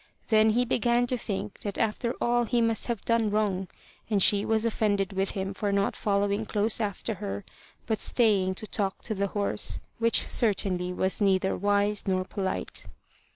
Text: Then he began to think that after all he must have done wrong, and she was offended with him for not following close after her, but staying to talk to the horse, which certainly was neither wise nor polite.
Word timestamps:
Then 0.29 0.49
he 0.49 0.65
began 0.65 1.05
to 1.05 1.15
think 1.15 1.59
that 1.59 1.77
after 1.77 2.15
all 2.19 2.45
he 2.45 2.59
must 2.59 2.87
have 2.87 3.05
done 3.05 3.29
wrong, 3.29 3.67
and 4.09 4.19
she 4.23 4.43
was 4.43 4.65
offended 4.65 5.13
with 5.13 5.29
him 5.37 5.53
for 5.53 5.71
not 5.71 5.95
following 5.95 6.43
close 6.47 6.81
after 6.81 7.13
her, 7.13 7.45
but 7.85 7.99
staying 7.99 8.55
to 8.55 8.65
talk 8.65 9.03
to 9.03 9.13
the 9.13 9.27
horse, 9.27 9.79
which 9.99 10.27
certainly 10.27 10.91
was 10.91 11.21
neither 11.21 11.55
wise 11.55 12.07
nor 12.07 12.25
polite. 12.25 12.87